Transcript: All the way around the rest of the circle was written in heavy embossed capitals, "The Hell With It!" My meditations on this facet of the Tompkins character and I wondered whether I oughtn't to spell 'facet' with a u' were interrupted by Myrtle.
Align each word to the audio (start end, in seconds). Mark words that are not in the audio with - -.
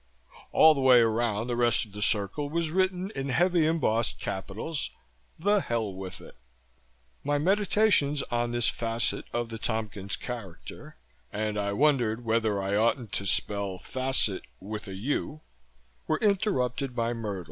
All 0.51 0.73
the 0.73 0.81
way 0.81 0.99
around 0.99 1.45
the 1.45 1.55
rest 1.55 1.85
of 1.85 1.91
the 1.91 2.01
circle 2.01 2.49
was 2.49 2.71
written 2.71 3.11
in 3.11 3.29
heavy 3.29 3.67
embossed 3.67 4.19
capitals, 4.19 4.89
"The 5.37 5.59
Hell 5.61 5.93
With 5.93 6.19
It!" 6.21 6.35
My 7.23 7.37
meditations 7.37 8.23
on 8.31 8.51
this 8.51 8.67
facet 8.67 9.25
of 9.31 9.49
the 9.49 9.59
Tompkins 9.59 10.15
character 10.15 10.97
and 11.31 11.55
I 11.55 11.73
wondered 11.73 12.25
whether 12.25 12.59
I 12.63 12.75
oughtn't 12.75 13.11
to 13.11 13.27
spell 13.27 13.77
'facet' 13.77 14.47
with 14.59 14.87
a 14.87 14.95
u' 14.95 15.41
were 16.07 16.17
interrupted 16.17 16.95
by 16.95 17.13
Myrtle. 17.13 17.39